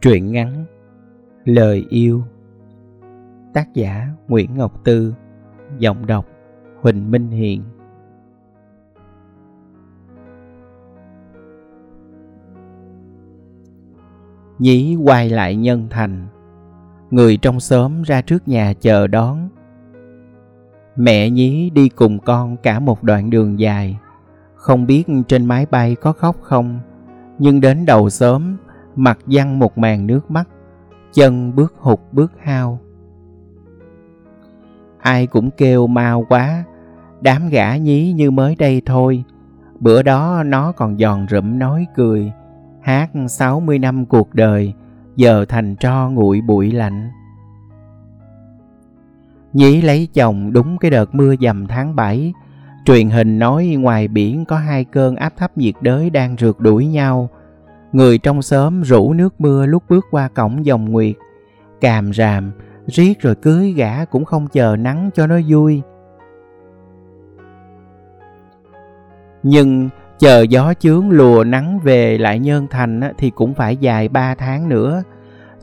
[0.00, 0.64] Truyện ngắn
[1.44, 2.22] Lời yêu
[3.54, 5.14] Tác giả Nguyễn Ngọc Tư
[5.78, 6.26] Giọng đọc
[6.80, 7.62] Huỳnh Minh Hiền
[14.58, 16.26] Nhí quay lại nhân thành,
[17.10, 19.48] Người trong xóm ra trước nhà chờ đón.
[20.96, 23.98] Mẹ Nhí đi cùng con cả một đoạn đường dài,
[24.54, 26.80] Không biết trên máy bay có khóc không,
[27.38, 28.56] Nhưng đến đầu xóm
[28.96, 30.48] mặt văng một màn nước mắt,
[31.12, 32.78] chân bước hụt bước hao.
[34.98, 36.64] Ai cũng kêu mau quá,
[37.20, 39.24] đám gã nhí như mới đây thôi.
[39.80, 42.32] Bữa đó nó còn giòn rụm nói cười,
[42.82, 44.74] hát 60 năm cuộc đời,
[45.16, 47.10] giờ thành tro nguội bụi lạnh.
[49.52, 52.32] Nhí lấy chồng đúng cái đợt mưa dầm tháng 7
[52.86, 56.86] truyền hình nói ngoài biển có hai cơn áp thấp nhiệt đới đang rượt đuổi
[56.86, 57.28] nhau.
[57.96, 61.16] Người trong xóm rủ nước mưa lúc bước qua cổng dòng nguyệt.
[61.80, 62.52] Càm ràm,
[62.86, 65.82] riết rồi cưới gã cũng không chờ nắng cho nó vui.
[69.42, 74.34] Nhưng chờ gió chướng lùa nắng về lại nhơn thành thì cũng phải dài ba
[74.34, 75.02] tháng nữa.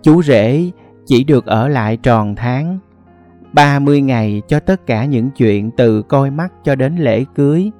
[0.01, 0.71] Chú rể
[1.05, 2.79] chỉ được ở lại tròn tháng.
[3.53, 7.71] ba mươi ngày cho tất cả những chuyện từ coi mắt cho đến lễ cưới.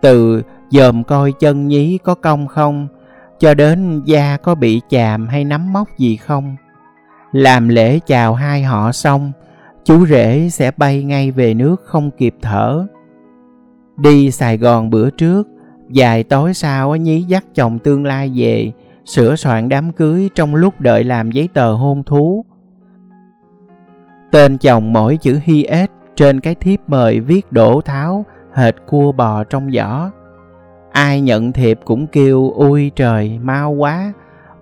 [0.00, 2.88] Từ dòm coi chân nhí có công không,
[3.38, 6.56] cho đến da có bị chàm hay nắm móc gì không.
[7.32, 9.32] Làm lễ chào hai họ xong,
[9.84, 12.86] chú rể sẽ bay ngay về nước không kịp thở.
[13.96, 15.48] Đi sài gòn bữa trước
[15.90, 18.72] dài tối sau nhí dắt chồng tương lai về,
[19.04, 22.44] sửa soạn đám cưới trong lúc đợi làm giấy tờ hôn thú.
[24.30, 29.12] Tên chồng mỗi chữ hi ết trên cái thiếp mời viết đổ tháo hệt cua
[29.12, 30.10] bò trong giỏ
[30.96, 34.12] ai nhận thiệp cũng kêu ui trời, mau quá.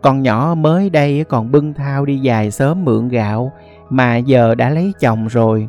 [0.02, 3.52] Con nhỏ mới đây còn bưng thao đi dài sớm mượn gạo,
[3.90, 5.68] mà giờ đã lấy chồng rồi.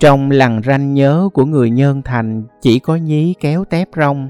[0.00, 4.28] Trong lằn ranh nhớ của người nhân thành, chỉ có nhí kéo tép rong.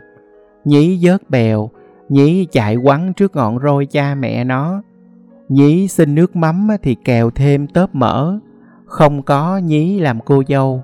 [0.64, 1.70] Nhí vớt bèo,
[2.08, 4.82] nhí chạy quắn trước ngọn roi cha mẹ nó.
[5.48, 8.38] Nhí xin nước mắm thì kèo thêm tớp mỡ.
[8.86, 10.82] Không có nhí làm cô dâu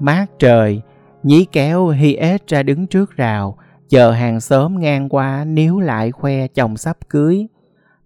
[0.00, 0.82] mát trời,
[1.22, 6.10] nhí kéo hi ết ra đứng trước rào, chờ hàng xóm ngang qua níu lại
[6.10, 7.46] khoe chồng sắp cưới.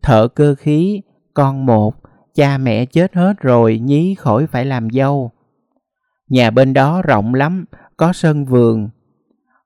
[0.02, 1.02] Thợ cơ khí,
[1.34, 1.94] con một,
[2.34, 5.30] cha mẹ chết hết rồi nhí khỏi phải làm dâu.
[6.28, 7.64] Nhà bên đó rộng lắm,
[7.96, 8.88] có sân vườn.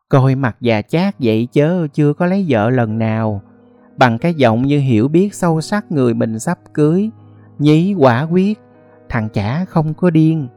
[0.08, 3.42] Coi mặt già chát vậy chớ chưa có lấy vợ lần nào.
[3.96, 7.10] Bằng cái giọng như hiểu biết sâu sắc người mình sắp cưới,
[7.58, 8.58] nhí quả quyết,
[9.08, 10.48] thằng chả không có điên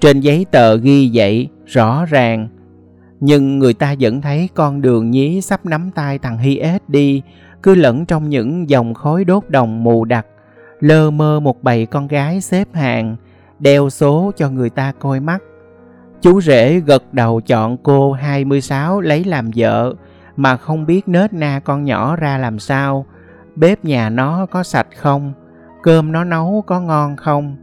[0.00, 2.48] trên giấy tờ ghi vậy rõ ràng.
[3.20, 7.22] Nhưng người ta vẫn thấy con đường nhí sắp nắm tay thằng hi ết đi,
[7.62, 10.26] cứ lẫn trong những dòng khói đốt đồng mù đặc,
[10.80, 13.16] lơ mơ một bầy con gái xếp hàng,
[13.58, 15.42] đeo số cho người ta coi mắt.
[16.22, 19.94] Chú rể gật đầu chọn cô 26 lấy làm vợ,
[20.36, 23.06] mà không biết nết na con nhỏ ra làm sao.
[23.56, 25.32] Bếp nhà nó có sạch không?
[25.82, 27.56] Cơm nó nấu có ngon không?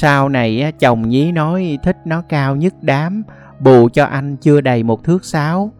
[0.00, 3.22] Sau này chồng nhí nói thích nó cao nhất đám,
[3.60, 5.70] bù cho anh chưa đầy một thước sáu,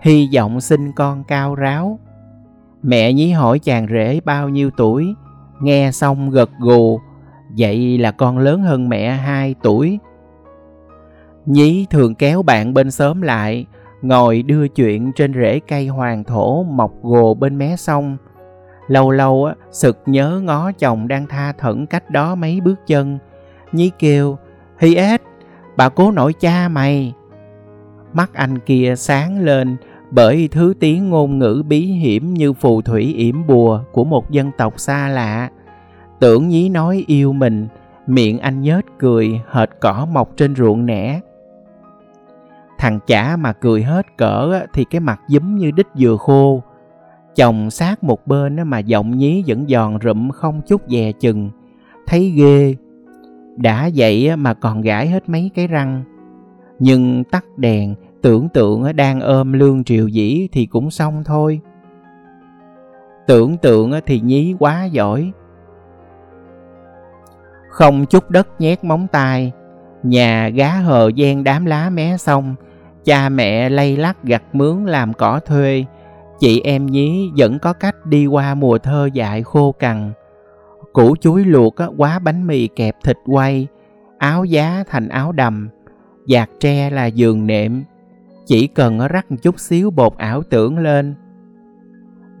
[0.00, 1.98] hy vọng sinh con cao ráo.
[2.82, 5.14] Mẹ nhí hỏi chàng rể bao nhiêu tuổi,
[5.60, 7.00] nghe xong gật gù,
[7.58, 9.98] vậy là con lớn hơn mẹ hai tuổi.
[11.46, 13.66] Nhí thường kéo bạn bên xóm lại,
[14.02, 18.16] ngồi đưa chuyện trên rễ cây hoàng thổ mọc gồ bên mé sông.
[18.88, 23.18] Lâu lâu á, sực nhớ ngó chồng đang tha thẩn cách đó mấy bước chân,
[23.74, 24.38] Nhí kêu,
[24.78, 25.22] Hi ết,
[25.76, 27.14] bà cố nội cha mày.
[28.12, 29.76] Mắt anh kia sáng lên
[30.10, 34.50] bởi thứ tiếng ngôn ngữ bí hiểm như phù thủy yểm bùa của một dân
[34.58, 35.50] tộc xa lạ.
[36.20, 37.68] Tưởng nhí nói yêu mình,
[38.06, 41.20] miệng anh nhếch cười hệt cỏ mọc trên ruộng nẻ.
[42.78, 46.62] Thằng chả mà cười hết cỡ thì cái mặt giấm như đít dừa khô.
[47.34, 51.50] Chồng sát một bên mà giọng nhí vẫn giòn rụm không chút dè chừng.
[52.06, 52.74] Thấy ghê,
[53.56, 56.04] đã vậy mà còn gãi hết mấy cái răng.
[56.78, 61.60] Nhưng tắt đèn, tưởng tượng đang ôm lương triều dĩ thì cũng xong thôi.
[63.26, 65.32] Tưởng tượng thì nhí quá giỏi.
[67.68, 69.52] Không chút đất nhét móng tay,
[70.02, 72.54] nhà gá hờ gian đám lá mé xong,
[73.04, 75.84] cha mẹ lay lắc gặt mướn làm cỏ thuê,
[76.38, 80.12] chị em nhí vẫn có cách đi qua mùa thơ dại khô cằn
[80.94, 83.66] củ chuối luộc quá bánh mì kẹp thịt quay,
[84.18, 85.68] áo giá thành áo đầm,
[86.28, 87.84] giạc tre là giường nệm,
[88.46, 91.14] chỉ cần rắc chút xíu bột ảo tưởng lên.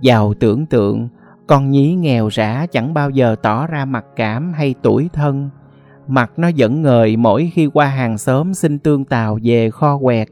[0.00, 1.08] Giàu tưởng tượng
[1.46, 5.50] con nhí nghèo rã chẳng bao giờ tỏ ra mặc cảm hay tuổi thân.
[6.06, 10.28] Mặt nó vẫn ngời mỗi khi qua hàng xóm xin tương tàu về kho quẹt.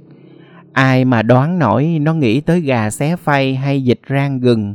[0.73, 4.75] Ai mà đoán nổi nó nghĩ tới gà xé phay hay dịch rang gừng.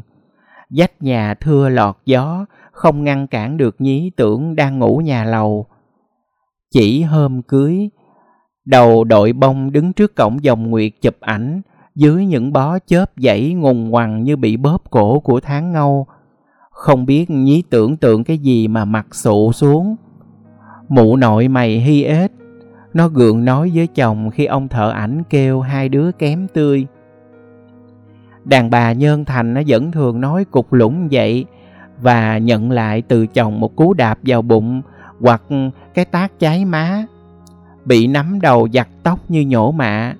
[0.69, 2.45] Dách nhà thưa lọt gió
[2.77, 5.65] không ngăn cản được nhí tưởng đang ngủ nhà lầu.
[6.71, 7.89] Chỉ hôm cưới
[8.65, 11.61] đầu đội bông đứng trước cổng dòng nguyệt chụp ảnh
[11.95, 16.07] dưới những bó chớp dãy ngùng ngoằn như bị bóp cổ của tháng ngâu.
[16.71, 19.95] Không biết nhí tưởng tượng cái gì mà mặt sụ xuống.
[20.89, 22.31] Mụ nội mày hy ếch,
[22.93, 26.87] nó gượng nói với chồng khi ông thợ ảnh kêu hai đứa kém tươi.
[28.43, 31.45] Đàn bà nhân thành nó vẫn thường nói cục lũng vậy
[32.01, 34.81] và nhận lại từ chồng một cú đạp vào bụng
[35.21, 35.41] hoặc
[35.93, 37.05] cái tác cháy má.
[37.85, 40.13] Bị nắm đầu giặt tóc như nhổ mạ.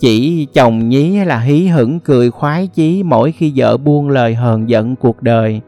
[0.00, 4.68] Chỉ chồng nhí là hí hửng cười khoái chí mỗi khi vợ buông lời hờn
[4.68, 5.60] giận cuộc đời.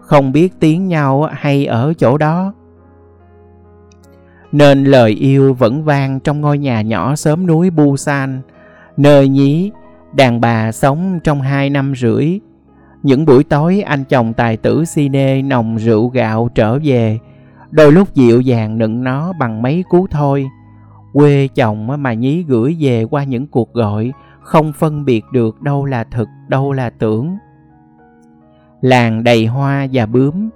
[0.00, 2.52] Không biết tiếng nhau hay ở chỗ đó.
[4.52, 8.40] Nên lời yêu vẫn vang trong ngôi nhà nhỏ xóm núi Busan,
[8.96, 9.70] nơi nhí
[10.12, 12.38] đàn bà sống trong hai năm rưỡi.
[13.02, 17.18] Những buổi tối anh chồng tài tử cine nồng rượu gạo trở về,
[17.70, 20.46] đôi lúc dịu dàng nựng nó bằng mấy cú thôi.
[21.12, 24.12] Quê chồng mà nhí gửi về qua những cuộc gọi,
[24.42, 27.36] không phân biệt được đâu là thực, đâu là tưởng.
[28.80, 30.50] Làng đầy hoa và bướm,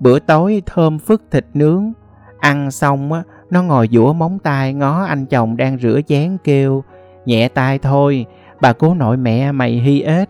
[0.00, 1.92] bữa tối thơm phức thịt nướng,
[2.38, 6.84] Ăn xong á, nó ngồi dũa móng tay ngó anh chồng đang rửa chén kêu
[7.26, 8.26] Nhẹ tay thôi,
[8.60, 10.28] bà cố nội mẹ mày hy ếch.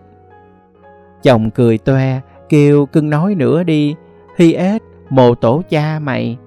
[1.23, 3.95] Chồng cười toe, kêu cưng nói nữa đi,
[4.37, 6.37] hy ết, mồ tổ cha mày.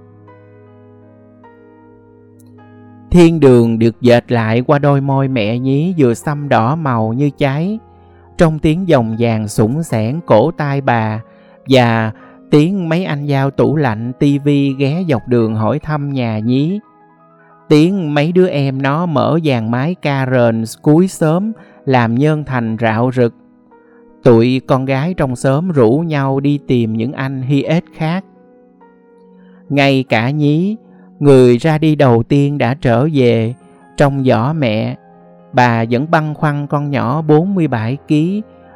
[3.11, 7.31] Thiên đường được dệt lại qua đôi môi mẹ nhí vừa xăm đỏ màu như
[7.39, 7.79] cháy.
[8.39, 11.21] Trong tiếng dòng vàng sủng sẻn cổ tai bà
[11.69, 12.13] và
[12.51, 16.81] tiếng mấy anh giao tủ lạnh tivi ghé dọc đường hỏi thăm nhà nhí
[17.73, 19.97] tiếng mấy đứa em nó mở dàn máy
[20.33, 21.53] rền cuối sớm
[21.85, 23.35] làm nhân thành rạo rực
[24.23, 28.25] tụi con gái trong xóm rủ nhau đi tìm những anh hi ếch khác.
[29.69, 30.77] Ngay cả nhí,
[31.19, 33.55] người ra đi đầu tiên đã trở về,
[33.97, 34.97] trong giỏ mẹ.
[35.53, 38.15] Bà vẫn băn khoăn con nhỏ 47 kg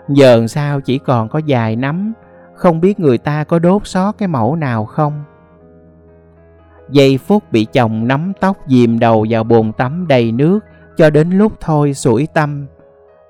[0.09, 2.13] giờ sao chỉ còn có dài nắm
[2.57, 5.25] không biết người ta có đốt xót cái mẫu nào không?
[6.91, 10.61] Giây phút bị chồng nắm tóc dìm đầu vào bồn tắm đầy nước,
[10.97, 12.67] cho đến lúc thôi sủi tâm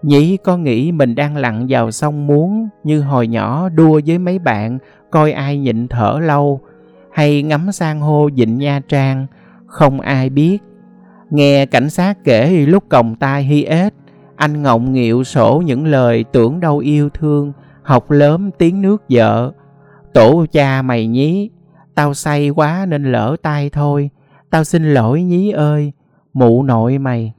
[0.02, 4.38] nhí có nghĩ mình đang lặn vào sông muốn như hồi nhỏ đua với mấy
[4.38, 4.78] bạn,
[5.10, 6.60] coi ai nhịn thở lâu,
[7.12, 9.26] hay ngắm san hô dịnh nha trang,
[9.66, 10.58] không ai biết.
[11.31, 13.94] Nghe cảnh sát kể lúc còng tai hi ết
[14.37, 17.52] anh ngọng nghịu sổ những lời tưởng đâu yêu thương,
[17.82, 19.52] học lớn tiếng nước vợ.
[20.12, 21.50] Tổ cha mày nhí,
[21.94, 24.10] tao say quá nên lỡ tay thôi,
[24.50, 25.93] tao xin lỗi nhí ơi,
[26.32, 27.32] mụ nội mày.